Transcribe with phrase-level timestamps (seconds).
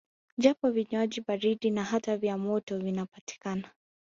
[0.37, 3.69] Japo vinywaji baridi na hata vya moto vinapatikana